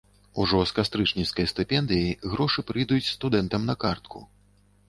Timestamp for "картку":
3.85-4.27